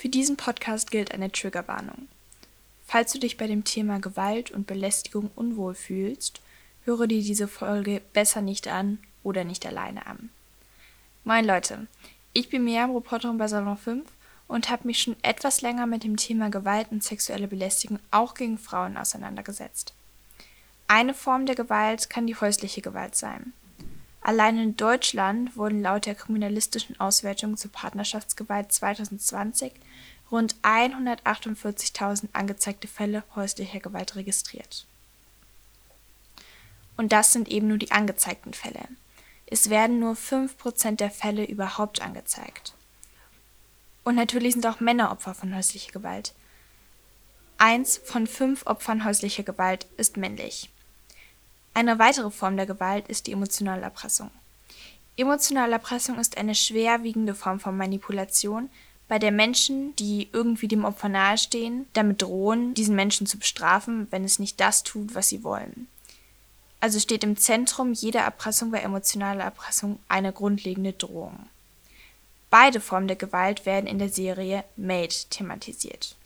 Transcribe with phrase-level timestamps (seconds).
[0.00, 2.08] Für diesen Podcast gilt eine Triggerwarnung.
[2.86, 6.40] Falls du dich bei dem Thema Gewalt und Belästigung unwohl fühlst,
[6.86, 10.30] höre dir diese Folge besser nicht an oder nicht alleine an.
[11.24, 11.86] Moin Leute,
[12.32, 14.10] ich bin Miriam, Reporterin bei Salon 5
[14.48, 18.56] und habe mich schon etwas länger mit dem Thema Gewalt und sexuelle Belästigung auch gegen
[18.56, 19.92] Frauen auseinandergesetzt.
[20.88, 23.52] Eine Form der Gewalt kann die häusliche Gewalt sein.
[24.20, 29.72] Allein in Deutschland wurden laut der kriminalistischen Auswertung zur Partnerschaftsgewalt 2020
[30.30, 34.86] rund 148.000 angezeigte Fälle häuslicher Gewalt registriert.
[36.96, 38.86] Und das sind eben nur die angezeigten Fälle.
[39.46, 42.74] Es werden nur 5% der Fälle überhaupt angezeigt.
[44.04, 46.34] Und natürlich sind auch Männer Opfer von häuslicher Gewalt.
[47.58, 50.70] Eins von fünf Opfern häuslicher Gewalt ist männlich.
[51.74, 54.30] Eine weitere Form der Gewalt ist die emotionale Erpressung.
[55.16, 58.70] Emotionale Erpressung ist eine schwerwiegende Form von Manipulation,
[59.08, 64.24] bei der Menschen, die irgendwie dem Opfer nahestehen, damit drohen, diesen Menschen zu bestrafen, wenn
[64.24, 65.88] es nicht das tut, was sie wollen.
[66.78, 71.48] Also steht im Zentrum jeder Erpressung bei emotionaler Erpressung eine grundlegende Drohung.
[72.50, 76.16] Beide Formen der Gewalt werden in der Serie Made thematisiert.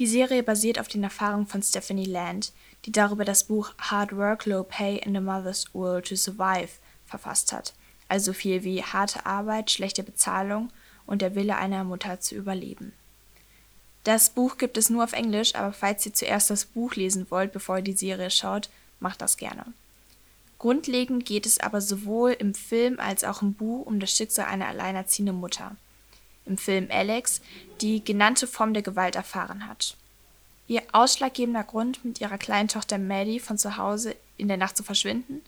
[0.00, 2.54] Die Serie basiert auf den Erfahrungen von Stephanie Land,
[2.86, 6.70] die darüber das Buch Hard Work, Low Pay in the Mother's World to Survive
[7.04, 7.74] verfasst hat,
[8.08, 10.70] also viel wie harte Arbeit, schlechte Bezahlung
[11.04, 12.94] und der Wille einer Mutter zu überleben.
[14.04, 17.52] Das Buch gibt es nur auf Englisch, aber falls ihr zuerst das Buch lesen wollt,
[17.52, 19.66] bevor ihr die Serie schaut, macht das gerne.
[20.58, 24.68] Grundlegend geht es aber sowohl im Film als auch im Buch um das Schicksal einer
[24.68, 25.76] alleinerziehenden Mutter.
[26.46, 27.40] Im Film Alex,
[27.80, 29.96] die genannte Form der Gewalt erfahren hat.
[30.66, 34.82] Ihr ausschlaggebender Grund, mit ihrer kleinen Tochter Maddie von zu Hause in der Nacht zu
[34.82, 35.42] verschwinden,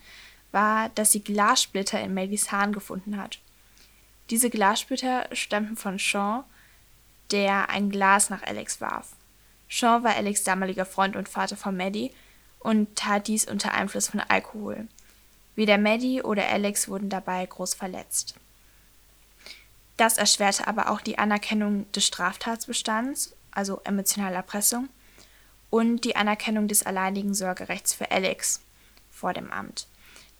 [0.50, 3.38] war, dass sie Glassplitter in Maddies Haaren gefunden hat.
[4.30, 6.44] Diese Glassplitter stammten von Sean,
[7.30, 9.08] der ein Glas nach Alex warf.
[9.68, 12.12] Sean war Alex damaliger Freund und Vater von Maddie
[12.58, 14.86] und tat dies unter Einfluss von Alkohol.
[15.54, 18.34] Weder Maddie oder Alex wurden dabei groß verletzt.
[19.96, 24.88] Das erschwerte aber auch die Anerkennung des Straftatsbestands, also emotionale Erpressung,
[25.70, 28.60] und die Anerkennung des alleinigen Sorgerechts für Alex
[29.10, 29.86] vor dem Amt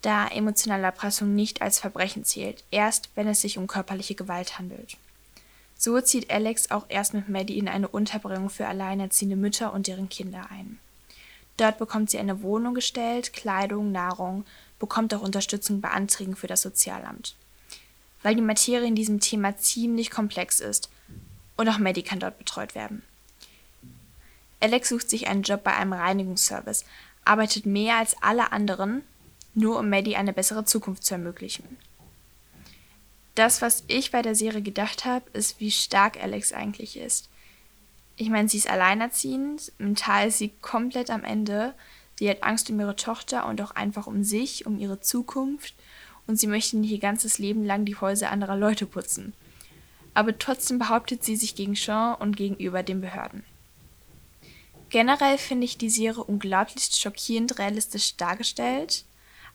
[0.03, 4.97] da emotionale Erpressung nicht als Verbrechen zählt, erst wenn es sich um körperliche Gewalt handelt.
[5.77, 10.09] So zieht Alex auch erst mit Maddie in eine Unterbringung für alleinerziehende Mütter und deren
[10.09, 10.77] Kinder ein.
[11.57, 14.45] Dort bekommt sie eine Wohnung gestellt, Kleidung, Nahrung,
[14.77, 17.35] bekommt auch Unterstützung bei Anträgen für das Sozialamt.
[18.23, 20.89] Weil die Materie in diesem Thema ziemlich komplex ist
[21.57, 23.03] und auch Maddie kann dort betreut werden.
[24.59, 26.85] Alex sucht sich einen Job bei einem Reinigungsservice,
[27.25, 29.03] arbeitet mehr als alle anderen
[29.53, 31.77] nur um Maddie eine bessere Zukunft zu ermöglichen.
[33.35, 37.29] Das, was ich bei der Serie gedacht habe, ist, wie stark Alex eigentlich ist.
[38.15, 41.73] Ich meine, sie ist alleinerziehend, mental ist sie komplett am Ende.
[42.19, 45.73] Sie hat Angst um ihre Tochter und auch einfach um sich, um ihre Zukunft
[46.27, 49.33] und sie möchte nicht ihr ganzes Leben lang die Häuser anderer Leute putzen.
[50.13, 53.43] Aber trotzdem behauptet sie sich gegen Sean und gegenüber den Behörden.
[54.89, 59.05] Generell finde ich die Serie unglaublich schockierend realistisch dargestellt.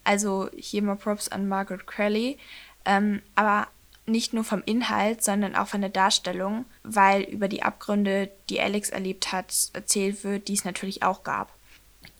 [0.03, 2.39] Also hier mal Props an Margaret Crowley.
[2.85, 3.69] Ähm, aber
[4.09, 8.91] nicht nur vom Inhalt, sondern auch von der Darstellung, weil über die Abgründe, die Alex
[8.91, 11.53] erlebt hat, erzählt wird, die es natürlich auch gab.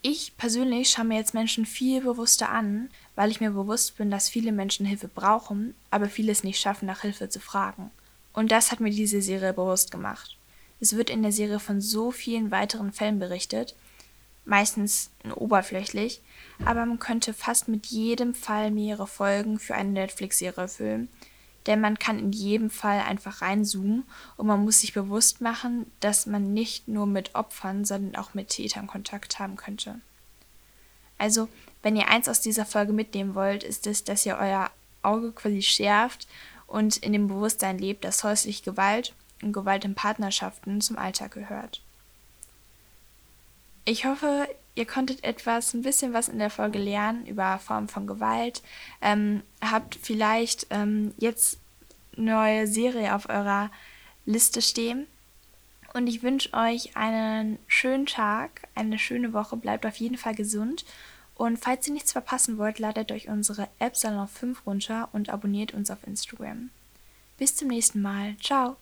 [0.03, 4.29] Ich persönlich schaue mir jetzt Menschen viel bewusster an, weil ich mir bewusst bin, dass
[4.29, 7.91] viele Menschen Hilfe brauchen, aber viele es nicht schaffen, nach Hilfe zu fragen.
[8.33, 10.37] Und das hat mir diese Serie bewusst gemacht.
[10.81, 13.75] Es wird in der Serie von so vielen weiteren Fällen berichtet,
[14.45, 16.21] meistens oberflächlich,
[16.65, 21.09] aber man könnte fast mit jedem Fall mehrere Folgen für eine Netflix-Serie füllen,
[21.69, 24.05] denn man kann in jedem Fall einfach reinzoomen
[24.39, 28.49] und man muss sich bewusst machen, dass man nicht nur mit Opfern, sondern auch mit
[28.49, 30.01] Tätern Kontakt haben könnte.
[31.19, 31.49] Also,
[31.83, 34.71] wenn ihr eins aus dieser Folge mitnehmen wollt, ist es, dass ihr euer
[35.03, 36.27] Auge quasi schärft
[36.67, 41.83] und in dem Bewusstsein lebt, dass häusliche Gewalt und Gewalt in Partnerschaften zum Alltag gehört.
[43.85, 48.07] Ich hoffe, ihr konntet etwas, ein bisschen was in der Folge lernen über Formen von
[48.07, 48.63] Gewalt.
[49.03, 51.59] Ähm, habt vielleicht ähm, jetzt
[52.17, 53.71] neue Serie auf eurer
[54.25, 55.07] Liste stehen.
[55.95, 59.57] Und ich wünsche euch einen schönen Tag, eine schöne Woche.
[59.57, 60.85] Bleibt auf jeden Fall gesund.
[61.35, 65.73] Und falls ihr nichts verpassen wollt, ladet euch unsere App Salon 5 runter und abonniert
[65.73, 66.71] uns auf Instagram.
[67.37, 68.37] Bis zum nächsten Mal.
[68.43, 68.77] Ciao.